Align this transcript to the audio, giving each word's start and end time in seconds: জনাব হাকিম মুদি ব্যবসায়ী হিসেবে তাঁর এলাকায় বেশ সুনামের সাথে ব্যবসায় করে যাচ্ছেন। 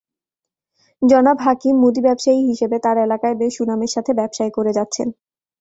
জনাব 1.01 1.37
হাকিম 1.41 1.75
মুদি 1.81 2.01
ব্যবসায়ী 2.07 2.41
হিসেবে 2.49 2.75
তাঁর 2.83 2.97
এলাকায় 2.99 3.35
বেশ 3.41 3.51
সুনামের 3.57 3.91
সাথে 3.95 4.11
ব্যবসায় 4.19 4.51
করে 4.57 4.71
যাচ্ছেন। 4.77 5.07